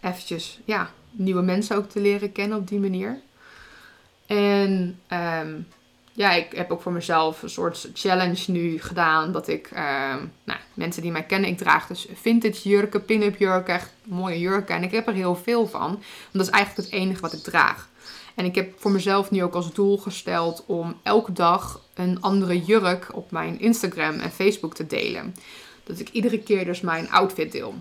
[0.00, 3.20] Eventjes, ja, nieuwe mensen ook te leren kennen op die manier.
[4.26, 5.66] En um,
[6.12, 9.32] ja, ik heb ook voor mezelf een soort challenge nu gedaan.
[9.32, 9.78] Dat ik, uh,
[10.44, 14.74] nou, mensen die mij kennen, ik draag dus vintage jurken, pin-up jurken, echt mooie jurken.
[14.74, 15.90] En ik heb er heel veel van.
[15.90, 17.88] Want dat is eigenlijk het enige wat ik draag.
[18.34, 22.64] En ik heb voor mezelf nu ook als doel gesteld om elke dag een andere
[22.64, 25.34] jurk op mijn Instagram en Facebook te delen.
[25.84, 27.74] Dat ik iedere keer dus mijn outfit deel.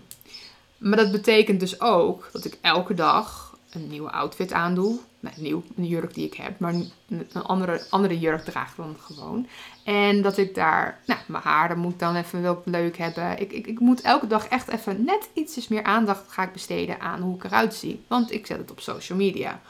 [0.77, 4.99] Maar dat betekent dus ook dat ik elke dag een nieuwe outfit aandoe.
[5.21, 9.47] Nou, nieuw, een jurk die ik heb, maar een andere, andere jurk draag dan gewoon.
[9.83, 13.39] En dat ik daar, nou, mijn haren moet dan even wel leuk hebben.
[13.39, 16.99] Ik, ik, ik moet elke dag echt even net ietsjes meer aandacht ga ik besteden
[16.99, 18.03] aan hoe ik eruit zie.
[18.07, 19.61] Want ik zet het op social media.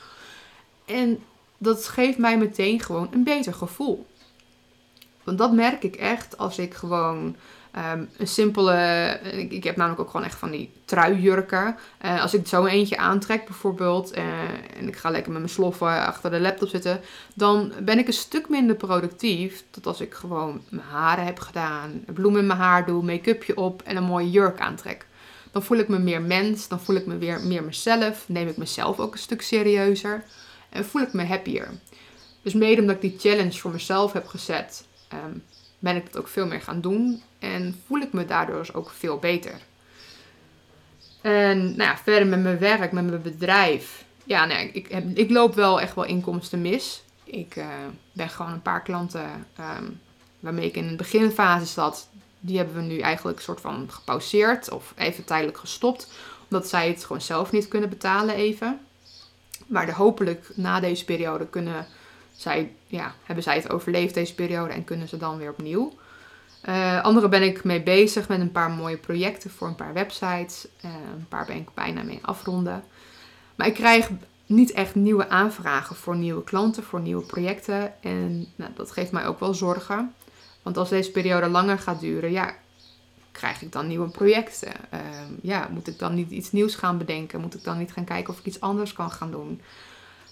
[0.85, 1.19] En
[1.57, 4.05] dat geeft mij meteen gewoon een beter gevoel.
[5.23, 7.35] Want dat merk ik echt als ik gewoon
[7.77, 11.75] Um, een simpele, ik, heb namelijk ook gewoon echt van die truijurken.
[12.05, 14.23] Uh, als ik zo eentje aantrek bijvoorbeeld uh,
[14.77, 17.01] en ik ga lekker met mijn sloffen achter de laptop zitten,
[17.34, 22.03] dan ben ik een stuk minder productief dan als ik gewoon mijn haren heb gedaan,
[22.13, 25.05] bloem in mijn haar doe, make-upje op en een mooie jurk aantrek.
[25.51, 28.57] Dan voel ik me meer mens, dan voel ik me weer meer mezelf, neem ik
[28.57, 30.23] mezelf ook een stuk serieuzer
[30.69, 31.67] en voel ik me happier.
[32.41, 35.43] Dus mede omdat ik die challenge voor mezelf heb gezet, um,
[35.81, 37.21] ben ik het ook veel meer gaan doen.
[37.39, 39.53] En voel ik me daardoor dus ook veel beter.
[41.21, 44.05] En nou ja, verder met mijn werk, met mijn bedrijf.
[44.23, 47.03] Ja, nee, ik, heb, ik loop wel echt wel inkomsten mis.
[47.23, 47.65] Ik uh,
[48.13, 49.99] ben gewoon een paar klanten um,
[50.39, 52.09] waarmee ik in de beginfase zat.
[52.39, 56.11] Die hebben we nu eigenlijk soort van gepauzeerd of even tijdelijk gestopt.
[56.49, 58.79] Omdat zij het gewoon zelf niet kunnen betalen even.
[59.67, 61.87] Maar de, hopelijk na deze periode kunnen
[62.41, 65.93] zij, ja, hebben zij het overleefd deze periode en kunnen ze dan weer opnieuw.
[66.69, 70.67] Uh, andere ben ik mee bezig met een paar mooie projecten voor een paar websites.
[70.86, 72.84] Uh, een paar ben ik bijna mee afronden.
[73.56, 74.10] Maar ik krijg
[74.45, 78.04] niet echt nieuwe aanvragen voor nieuwe klanten, voor nieuwe projecten.
[78.04, 80.13] En nou, dat geeft mij ook wel zorgen.
[80.62, 82.56] Want als deze periode langer gaat duren, ja,
[83.32, 84.73] krijg ik dan nieuwe projecten?
[84.93, 84.99] Uh,
[85.41, 87.41] ja, moet ik dan niet iets nieuws gaan bedenken?
[87.41, 89.62] Moet ik dan niet gaan kijken of ik iets anders kan gaan doen?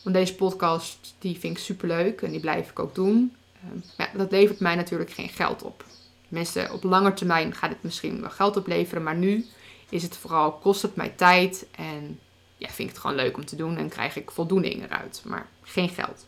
[0.04, 3.36] Want deze podcast, die vind ik super leuk en die blijf ik ook doen.
[3.66, 5.84] Uh, ja, dat levert mij natuurlijk geen geld op.
[6.28, 9.46] Mensen, op lange termijn gaat het misschien wel geld opleveren, maar nu
[9.90, 12.20] is het vooral, kost het mij tijd en
[12.58, 15.48] ja, vind ik het gewoon leuk om te doen en krijg ik voldoening eruit, maar
[15.62, 16.28] geen geld.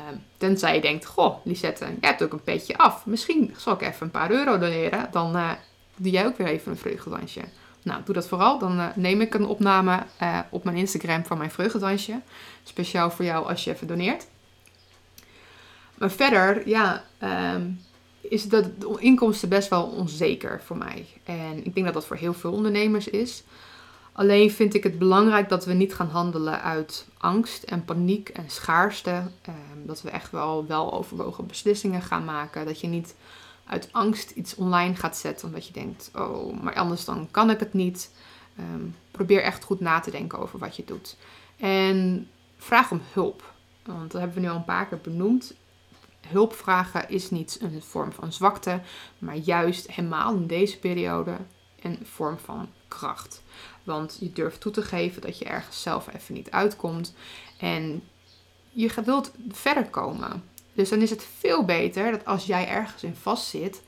[0.00, 3.06] Um, tenzij je denkt, goh, Lisette, jij hebt ook een petje af.
[3.06, 5.08] Misschien zal ik even een paar euro doneren.
[5.10, 5.52] Dan uh,
[5.96, 7.40] doe jij ook weer even een vreugdedansje.
[7.84, 8.58] Nou, doe dat vooral.
[8.58, 12.20] Dan uh, neem ik een opname uh, op mijn Instagram van mijn vreugdedansje.
[12.62, 14.26] Speciaal voor jou als je even doneert.
[15.94, 17.04] Maar verder, ja,
[17.54, 17.80] um,
[18.20, 21.06] is dat de inkomsten best wel onzeker voor mij.
[21.24, 23.42] En ik denk dat dat voor heel veel ondernemers is.
[24.12, 28.50] Alleen vind ik het belangrijk dat we niet gaan handelen uit angst en paniek en
[28.50, 29.22] schaarste.
[29.42, 32.66] Ehm, dat we echt wel wel overwogen beslissingen gaan maken.
[32.66, 33.14] Dat je niet
[33.66, 37.60] uit angst iets online gaat zetten omdat je denkt, oh, maar anders dan kan ik
[37.60, 38.10] het niet.
[38.56, 41.16] Ehm, probeer echt goed na te denken over wat je doet.
[41.56, 43.52] En vraag om hulp.
[43.84, 45.54] Want dat hebben we nu al een paar keer benoemd
[46.28, 48.80] hulp vragen is niet een vorm van zwakte,
[49.18, 51.36] maar juist helemaal in deze periode
[51.80, 53.42] een vorm van kracht.
[53.82, 57.14] Want je durft toe te geven dat je ergens zelf even niet uitkomt
[57.58, 58.02] en
[58.70, 60.44] je wilt verder komen.
[60.74, 63.82] Dus dan is het veel beter dat als jij ergens in vastzit,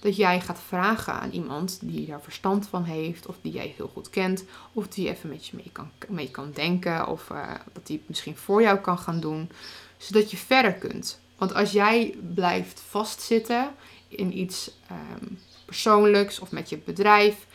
[0.00, 3.90] dat jij gaat vragen aan iemand die daar verstand van heeft, of die jij heel
[3.92, 7.86] goed kent, of die even met je mee kan, mee kan denken, of uh, dat
[7.86, 9.50] die het misschien voor jou kan gaan doen,
[9.96, 11.20] zodat je verder kunt.
[11.38, 13.74] Want als jij blijft vastzitten
[14.08, 17.46] in iets um, persoonlijks of met je bedrijf,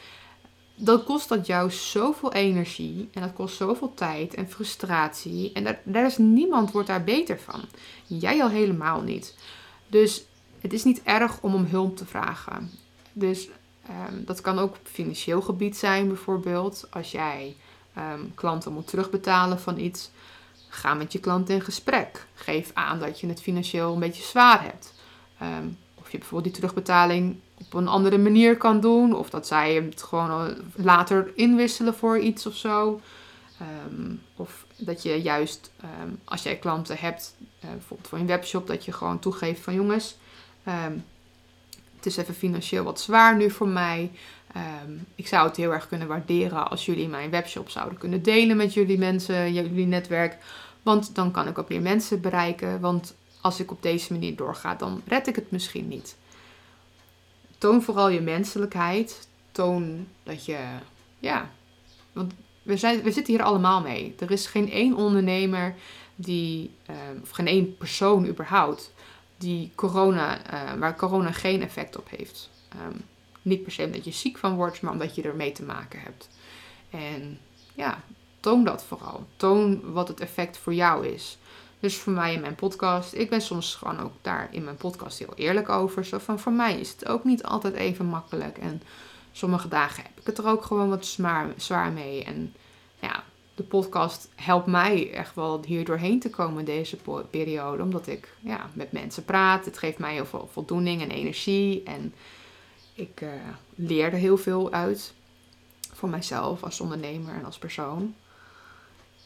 [0.81, 5.51] dan kost dat jou zoveel energie en dat kost zoveel tijd en frustratie.
[5.53, 7.61] En daar, daar is niemand wordt daar beter van.
[8.05, 9.35] Jij al helemaal niet.
[9.87, 10.23] Dus
[10.59, 12.71] het is niet erg om om hulp te vragen.
[13.13, 13.49] Dus
[13.89, 16.87] um, dat kan ook financieel gebied zijn, bijvoorbeeld.
[16.89, 17.55] Als jij
[17.97, 20.09] um, klanten moet terugbetalen van iets.
[20.69, 22.27] Ga met je klant in gesprek.
[22.33, 24.93] Geef aan dat je het financieel een beetje zwaar hebt.
[25.88, 29.15] Of je bijvoorbeeld die terugbetaling op een andere manier kan doen.
[29.15, 33.01] Of dat zij het gewoon later inwisselen voor iets of zo.
[33.91, 35.71] Um, of dat je juist,
[36.03, 39.73] um, als jij klanten hebt, uh, bijvoorbeeld voor een webshop, dat je gewoon toegeeft van
[39.73, 40.17] jongens,
[41.95, 44.11] het is even financieel wat zwaar nu voor mij.
[45.15, 48.73] ik zou het heel erg kunnen waarderen als jullie mijn webshop zouden kunnen delen met
[48.73, 50.37] jullie mensen, jullie netwerk.
[50.83, 52.79] Want dan kan ik ook meer mensen bereiken.
[52.79, 56.17] Want als ik op deze manier doorga, dan red ik het misschien niet.
[57.58, 59.28] Toon vooral je menselijkheid.
[59.52, 60.60] Toon dat je,
[61.19, 61.49] ja,
[62.13, 64.15] want we, zijn, we zitten hier allemaal mee.
[64.19, 65.75] Er is geen één ondernemer
[66.15, 68.93] die, ehm, of geen één persoon überhaupt,
[69.38, 72.49] die corona, uh, waar corona geen effect op heeft.
[72.75, 73.02] Um,
[73.41, 76.30] niet per se omdat je ziek van wordt, maar omdat je ermee te maken hebt.
[76.89, 77.39] En
[77.75, 78.04] ja,
[78.39, 79.28] toon dat vooral.
[79.36, 81.38] Toon wat het effect voor jou is.
[81.79, 85.19] Dus voor mij in mijn podcast, ik ben soms gewoon ook daar in mijn podcast
[85.19, 86.05] heel eerlijk over.
[86.05, 88.57] Zo van, voor mij is het ook niet altijd even makkelijk.
[88.57, 88.81] En
[89.31, 91.05] sommige dagen heb ik het er ook gewoon wat
[91.57, 92.23] zwaar, mee.
[92.23, 92.53] En
[92.99, 93.23] ja,
[93.55, 96.97] de podcast helpt mij echt wel hier doorheen te komen deze
[97.29, 97.83] periode.
[97.83, 99.65] Omdat ik ja, met mensen praat.
[99.65, 101.83] Het geeft mij heel veel voldoening en energie.
[101.83, 102.13] En
[102.93, 103.29] ik uh,
[103.75, 105.13] leer er heel veel uit.
[105.93, 108.15] Voor mijzelf als ondernemer en als persoon.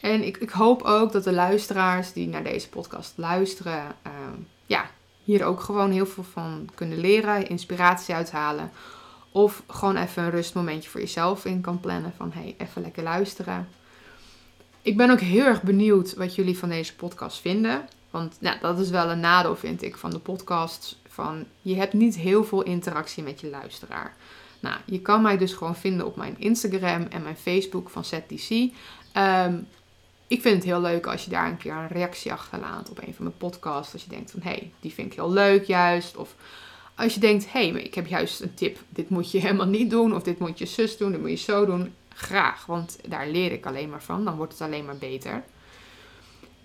[0.03, 4.89] En ik, ik hoop ook dat de luisteraars die naar deze podcast luisteren, ehm, ja,
[5.23, 8.71] hier ook gewoon heel veel van kunnen leren, inspiratie uithalen.
[9.31, 13.67] Of gewoon even een rustmomentje voor jezelf in kan plannen van hey, even lekker luisteren.
[14.81, 17.87] Ik ben ook heel erg benieuwd wat jullie van deze podcast vinden.
[18.09, 20.97] Want dat is wel een nadeel, vind ik, van de podcast.
[21.07, 24.15] Van, je hebt niet heel veel interactie met je luisteraar.
[24.59, 28.49] Nou, je kan mij dus gewoon vinden op mijn Instagram en mijn Facebook van ZDC.
[28.49, 28.71] Um,
[29.11, 29.55] ehm,
[30.27, 33.13] ik vind het heel leuk als je daar een keer een reactie achterlaat op een
[33.13, 33.93] van mijn podcasts.
[33.93, 36.15] Als je denkt van, hé, hey, die vind ik heel leuk juist.
[36.15, 36.35] Of
[36.95, 38.77] als je denkt, hé, hey, ik heb juist een tip.
[38.89, 40.15] Dit moet je helemaal niet doen.
[40.15, 41.93] Of dit moet je zus doen, dit moet je zo doen.
[42.09, 44.25] Graag, want daar leer ik alleen maar van.
[44.25, 45.43] Dan wordt het alleen maar beter.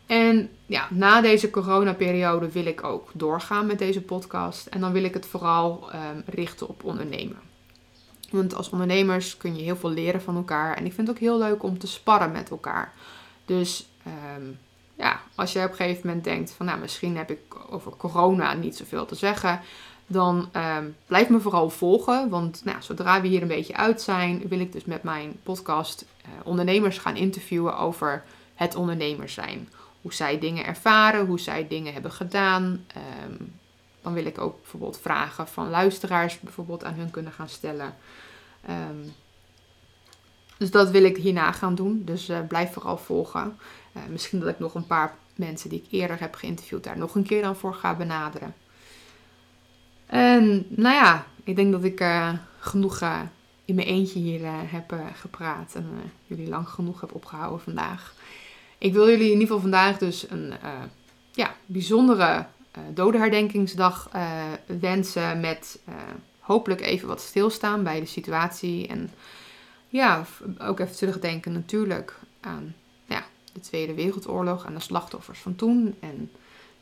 [0.07, 4.67] En ja, na deze coronaperiode wil ik ook doorgaan met deze podcast.
[4.67, 7.39] En dan wil ik het vooral um, richten op ondernemen.
[8.31, 10.77] Want als ondernemers kun je heel veel leren van elkaar.
[10.77, 12.95] En ik vind het ook heel leuk om te sparren met elkaar.
[13.49, 14.47] Dus ehm,
[14.95, 18.53] ja, als je op een gegeven moment denkt van nou, misschien heb ik over corona
[18.53, 19.61] niet zoveel te zeggen.
[20.07, 22.29] Dan um, blijf me vooral volgen.
[22.29, 26.05] Want nou, zodra we hier een beetje uit zijn, wil ik dus met mijn podcast
[26.23, 29.69] uh, ondernemers gaan interviewen over het ondernemers zijn.
[30.03, 32.85] Hoe zij dingen ervaren, hoe zij dingen hebben gedaan.
[32.87, 33.45] Ehm,
[34.03, 37.95] dan wil ik ook bijvoorbeeld vragen van luisteraars bijvoorbeeld aan hun kunnen gaan stellen.
[38.71, 39.13] Um,
[40.59, 42.03] dus dat wil ik hierna gaan doen.
[42.05, 43.59] Dus uh, blijf vooral volgen.
[43.97, 47.15] Uh, misschien dat ik nog een paar mensen die ik eerder heb geïnterviewd daar nog
[47.15, 48.55] een keer dan voor ga benaderen.
[50.07, 53.03] En nou ja, ik denk dat ik uh, genoeg
[53.65, 55.75] in mijn eentje hier heb gepraat.
[55.75, 58.15] En jullie lang genoeg heb opgehouden vandaag.
[58.79, 60.53] Ik wil jullie in ieder geval vandaag dus een
[61.31, 62.47] ja, bijzondere
[62.95, 64.11] dodenherdenkingsdag
[64.67, 65.41] wensen.
[65.41, 65.79] Met
[66.39, 68.87] hopelijk even wat stilstaan bij de situatie.
[68.87, 69.11] En
[69.89, 70.25] ja,
[70.59, 72.75] ook even terugdenken natuurlijk aan
[73.07, 75.95] ja, de Tweede Wereldoorlog, aan de slachtoffers van toen.
[76.01, 76.31] En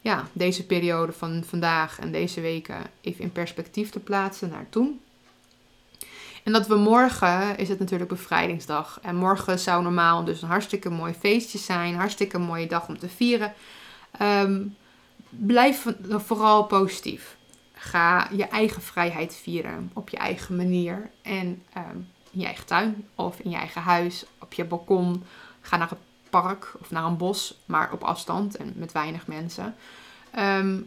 [0.00, 5.00] ja, deze periode van vandaag en deze weken even in perspectief te plaatsen naar toen.
[6.46, 8.98] En dat we morgen is het natuurlijk bevrijdingsdag.
[9.02, 11.94] En morgen zou normaal dus een hartstikke mooi feestje zijn.
[11.94, 13.52] Hartstikke mooie dag om te vieren.
[14.22, 14.76] Um,
[15.28, 17.36] blijf vooral positief.
[17.72, 21.10] Ga je eigen vrijheid vieren op je eigen manier.
[21.22, 25.24] En um, in je eigen tuin of in je eigen huis, op je balkon.
[25.60, 25.98] Ga naar het
[26.30, 29.74] park of naar een bos, maar op afstand en met weinig mensen.
[30.30, 30.80] Ehm,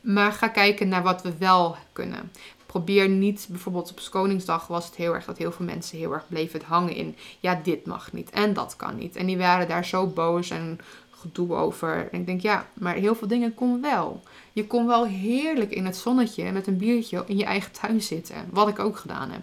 [0.00, 2.32] maar ga kijken naar wat we wel kunnen.
[2.66, 6.28] Probeer niet, bijvoorbeeld op Koningsdag was het heel erg dat heel veel mensen heel erg
[6.28, 7.16] bleven hangen in.
[7.40, 9.16] Ja, dit mag niet en dat kan niet.
[9.16, 10.78] En die waren daar zo boos en
[11.10, 12.08] gedoe over.
[12.12, 14.22] En ik denk, ja, maar heel veel dingen kon wel.
[14.52, 18.36] Je kon wel heerlijk in het zonnetje met een biertje in je eigen tuin zitten.
[18.50, 19.42] Wat ik ook gedaan heb.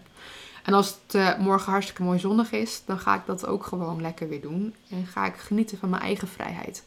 [0.68, 4.02] En als het uh, morgen hartstikke mooi zonnig is, dan ga ik dat ook gewoon
[4.02, 4.76] lekker weer doen.
[4.90, 6.84] En ga ik genieten van mijn eigen vrijheid.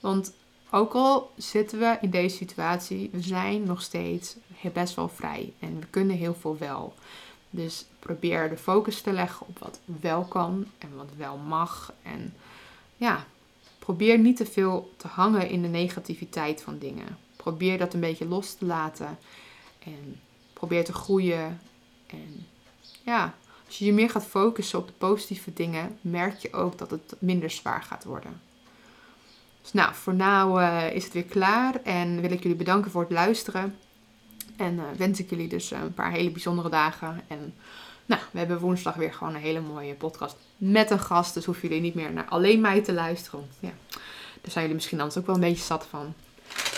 [0.00, 0.32] Want
[0.70, 4.36] ook al zitten we in deze situatie, we zijn nog steeds
[4.72, 5.52] best wel vrij.
[5.58, 6.94] En we kunnen heel veel wel.
[7.50, 11.92] Dus probeer de focus te leggen op wat wel kan en wat wel mag.
[12.02, 12.34] En
[12.96, 13.26] ja,
[13.78, 17.18] probeer niet te veel te hangen in de negativiteit van dingen.
[17.36, 19.18] Probeer dat een beetje los te laten.
[19.78, 20.20] En
[20.52, 21.60] probeer te groeien.
[22.06, 22.46] En
[23.06, 23.34] ja,
[23.66, 27.14] als je je meer gaat focussen op de positieve dingen, merk je ook dat het
[27.18, 28.40] minder zwaar gaat worden.
[29.62, 33.02] Dus nou, voor nu uh, is het weer klaar en wil ik jullie bedanken voor
[33.02, 33.76] het luisteren.
[34.56, 37.22] En uh, wens ik jullie dus een paar hele bijzondere dagen.
[37.26, 37.54] En
[38.06, 41.34] nou, we hebben woensdag weer gewoon een hele mooie podcast met een gast.
[41.34, 43.48] Dus hoeven jullie niet meer naar alleen mij te luisteren.
[43.60, 43.72] Ja,
[44.40, 46.14] daar zijn jullie misschien anders ook wel een beetje zat van.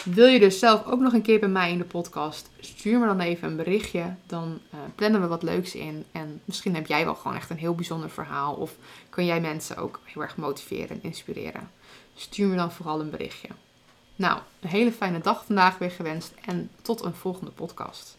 [0.04, 2.50] Wil je dus zelf ook nog een keer bij mij in de podcast?
[2.61, 4.14] Stuur me dan even een berichtje.
[4.26, 6.04] Dan uh, plannen we wat leuks in.
[6.12, 8.54] En misschien heb jij wel gewoon echt een heel bijzonder verhaal.
[8.54, 8.74] Of
[9.11, 11.70] kun jij mensen ook heel erg motiveren en inspireren.
[12.14, 13.48] Stuur me dan vooral een berichtje.
[14.16, 16.32] Nou, een hele fijne dag vandaag weer gewenst.
[16.44, 18.18] En tot een volgende podcast.